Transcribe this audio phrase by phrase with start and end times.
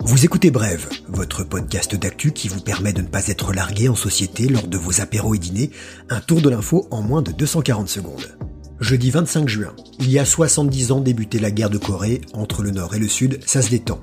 [0.00, 3.94] Vous écoutez Brève, votre podcast d'actu qui vous permet de ne pas être largué en
[3.94, 5.70] société lors de vos apéros et dîners,
[6.08, 8.36] un tour de l'info en moins de 240 secondes.
[8.80, 12.70] Jeudi 25 juin, il y a 70 ans débutait la guerre de Corée entre le
[12.70, 14.00] nord et le sud, ça se détend.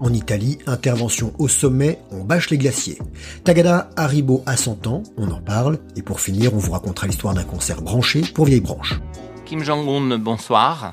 [0.00, 2.98] En Italie, intervention au sommet, on bâche les glaciers.
[3.44, 7.34] Tagada Haribo a 100 ans, on en parle, et pour finir, on vous racontera l'histoire
[7.34, 9.00] d'un concert branché pour vieille branche.
[9.44, 10.92] Kim Jong-un, bonsoir.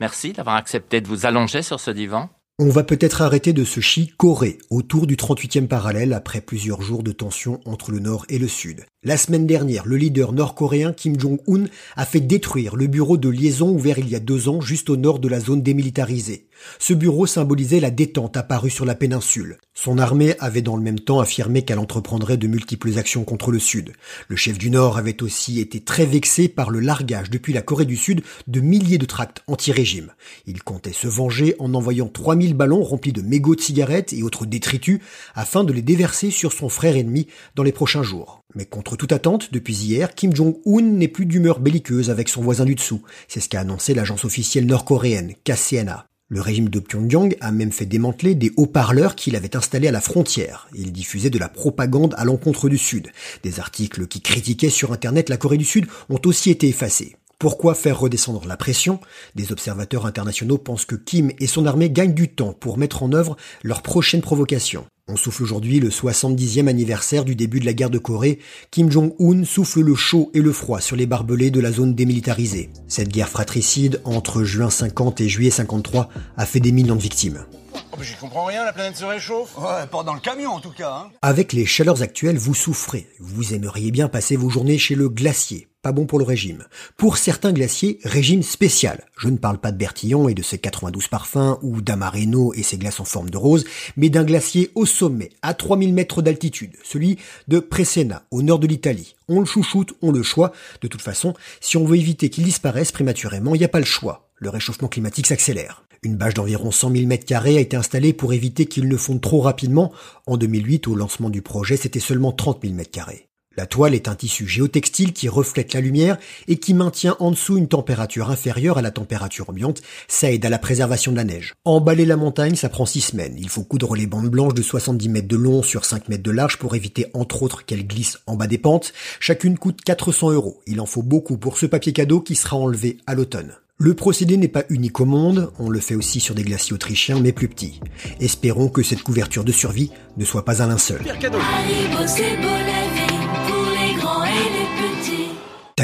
[0.00, 2.28] Merci d'avoir accepté de vous allonger sur ce divan.
[2.60, 7.10] On va peut-être arrêter de se chicorer autour du 38e parallèle après plusieurs jours de
[7.10, 8.84] tension entre le Nord et le Sud.
[9.02, 11.64] La semaine dernière, le leader nord-coréen Kim Jong-un
[11.96, 14.96] a fait détruire le bureau de liaison ouvert il y a deux ans juste au
[14.96, 16.46] nord de la zone démilitarisée.
[16.78, 19.58] Ce bureau symbolisait la détente apparue sur la péninsule.
[19.74, 23.58] Son armée avait dans le même temps affirmé qu'elle entreprendrait de multiples actions contre le
[23.58, 23.92] Sud.
[24.28, 27.84] Le chef du Nord avait aussi été très vexé par le largage depuis la Corée
[27.84, 30.12] du Sud de milliers de tracts anti-régime.
[30.46, 34.46] Il comptait se venger en envoyant 3000 ballons remplis de mégots de cigarettes et autres
[34.46, 35.00] détritus
[35.34, 38.42] afin de les déverser sur son frère ennemi dans les prochains jours.
[38.54, 42.64] Mais contre toute attente, depuis hier, Kim Jong-un n'est plus d'humeur belliqueuse avec son voisin
[42.64, 43.02] du dessous.
[43.26, 46.06] C'est ce qu'a annoncé l'agence officielle nord-coréenne, KCNA.
[46.28, 50.00] Le régime de Pyongyang a même fait démanteler des haut-parleurs qu'il avait installés à la
[50.00, 50.68] frontière.
[50.74, 53.08] Il diffusait de la propagande à l'encontre du Sud.
[53.42, 57.16] Des articles qui critiquaient sur Internet la Corée du Sud ont aussi été effacés.
[57.38, 59.00] Pourquoi faire redescendre la pression?
[59.34, 63.12] Des observateurs internationaux pensent que Kim et son armée gagnent du temps pour mettre en
[63.12, 64.86] œuvre leur prochaine provocation.
[65.06, 68.38] On souffle aujourd'hui le 70e anniversaire du début de la guerre de Corée.
[68.70, 72.70] Kim Jong-un souffle le chaud et le froid sur les barbelés de la zone démilitarisée.
[72.88, 77.44] Cette guerre fratricide entre juin 50 et juillet 53 a fait des millions de victimes.
[77.92, 80.72] Oh, j'y comprends rien, la planète se réchauffe Ouais, pas dans le camion en tout
[80.72, 81.04] cas.
[81.04, 81.10] Hein.
[81.20, 83.06] Avec les chaleurs actuelles, vous souffrez.
[83.20, 86.64] Vous aimeriez bien passer vos journées chez le glacier, pas bon pour le régime.
[86.96, 89.04] Pour certains glaciers, régime spécial.
[89.18, 92.78] Je ne parle pas de Bertillon et de ses 92 parfums ou d'Amareno et ses
[92.78, 93.66] glaces en forme de rose,
[93.98, 97.18] mais d'un glacier au sommet, à 3000 mètres d'altitude, celui
[97.48, 99.14] de Presena, au nord de l'Italie.
[99.28, 100.52] On le chouchoute, on le choix.
[100.80, 103.84] De toute façon, si on veut éviter qu'il disparaisse prématurément, il n'y a pas le
[103.84, 104.30] choix.
[104.36, 105.84] Le réchauffement climatique s'accélère.
[106.02, 109.42] Une bâche d'environ 100 000 m2 a été installée pour éviter qu'il ne fonde trop
[109.42, 109.92] rapidement.
[110.26, 113.24] En 2008, au lancement du projet, c'était seulement 30 000 m2.
[113.56, 117.56] La toile est un tissu géotextile qui reflète la lumière et qui maintient en dessous
[117.56, 119.80] une température inférieure à la température ambiante.
[120.08, 121.54] Ça aide à la préservation de la neige.
[121.64, 123.36] Emballer la montagne, ça prend 6 semaines.
[123.38, 126.30] Il faut coudre les bandes blanches de 70 mètres de long sur 5 mètres de
[126.32, 128.92] large pour éviter entre autres qu'elles glissent en bas des pentes.
[129.20, 130.60] Chacune coûte 400 euros.
[130.66, 133.52] Il en faut beaucoup pour ce papier cadeau qui sera enlevé à l'automne.
[133.76, 137.18] Le procédé n'est pas unique au monde, on le fait aussi sur des glaciers autrichiens
[137.18, 137.80] mais plus petits.
[138.20, 141.02] Espérons que cette couverture de survie ne soit pas un linceul.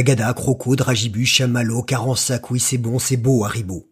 [0.00, 3.86] Tagada, Croco, Dragibu, Chamallow, Carensac, oui c'est bon, c'est beau, Haribo.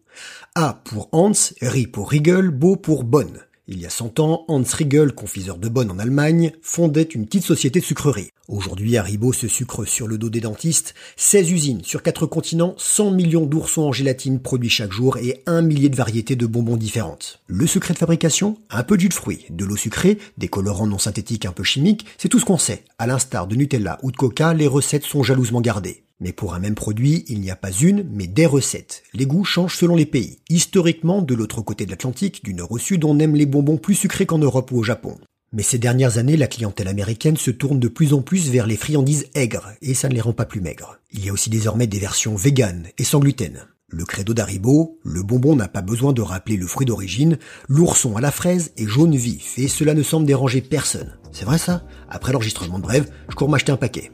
[0.55, 3.41] A pour Hans, Ri pour Riegel, Beau pour Bonne.
[3.71, 7.43] Il y a 100 ans, Hans Riegel, confiseur de Bonne en Allemagne, fondait une petite
[7.43, 8.31] société de sucrerie.
[8.47, 13.11] Aujourd'hui, Haribo se sucre sur le dos des dentistes, 16 usines sur 4 continents, 100
[13.11, 17.43] millions d'oursons en gélatine produits chaque jour et un millier de variétés de bonbons différentes.
[17.45, 18.57] Le secret de fabrication?
[18.71, 21.63] Un peu de jus de fruits, de l'eau sucrée, des colorants non synthétiques un peu
[21.63, 22.85] chimiques, c'est tout ce qu'on sait.
[22.97, 26.01] À l'instar de Nutella ou de Coca, les recettes sont jalousement gardées.
[26.19, 29.03] Mais pour un même produit, il n'y a pas une, mais des recettes.
[29.13, 30.39] Les goûts changent selon les pays.
[30.49, 33.95] Historiquement, de l'autre côté de l'Atlantique, du nord au sud, on aime les bonbons plus
[33.95, 35.17] sucrés qu'en Europe ou au Japon.
[35.51, 38.75] Mais ces dernières années, la clientèle américaine se tourne de plus en plus vers les
[38.75, 40.99] friandises aigres, et ça ne les rend pas plus maigres.
[41.11, 43.65] Il y a aussi désormais des versions véganes et sans gluten.
[43.87, 48.21] Le credo d'Haribo, le bonbon n'a pas besoin de rappeler le fruit d'origine, l'ourson à
[48.21, 51.17] la fraise est jaune vif, et cela ne semble déranger personne.
[51.31, 51.83] C'est vrai ça?
[52.07, 54.11] Après l'enregistrement de brève, je cours m'acheter un paquet.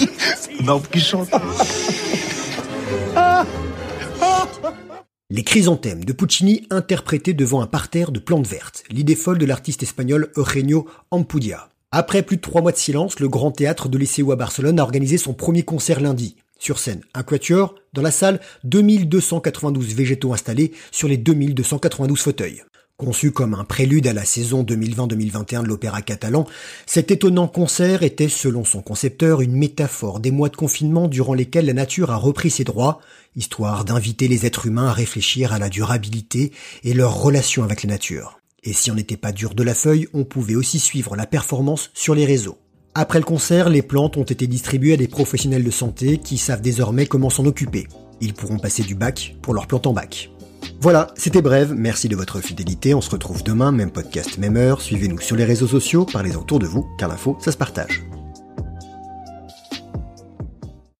[5.32, 9.84] Les chrysanthèmes de Puccini interprétés devant un parterre de plantes vertes, l'idée folle de l'artiste
[9.84, 11.68] espagnol Eugenio Ampudia.
[11.92, 14.82] Après plus de trois mois de silence, le Grand Théâtre de Liceo à Barcelone a
[14.82, 16.36] organisé son premier concert lundi.
[16.58, 22.62] Sur scène, un quatuor, dans la salle, 2292 végétaux installés sur les 2292 fauteuils.
[23.00, 26.46] Conçu comme un prélude à la saison 2020-2021 de l'opéra catalan,
[26.84, 31.64] cet étonnant concert était, selon son concepteur, une métaphore des mois de confinement durant lesquels
[31.64, 33.00] la nature a repris ses droits,
[33.36, 36.52] histoire d'inviter les êtres humains à réfléchir à la durabilité
[36.84, 38.38] et leur relation avec la nature.
[38.64, 41.90] Et si on n'était pas dur de la feuille, on pouvait aussi suivre la performance
[41.94, 42.58] sur les réseaux.
[42.94, 46.60] Après le concert, les plantes ont été distribuées à des professionnels de santé qui savent
[46.60, 47.86] désormais comment s'en occuper.
[48.20, 50.30] Ils pourront passer du bac pour leurs plantes en bac.
[50.80, 54.80] Voilà, c'était bref, merci de votre fidélité, on se retrouve demain, même podcast, même heure,
[54.80, 58.02] suivez-nous sur les réseaux sociaux, parlez autour de vous, car l'info, ça se partage.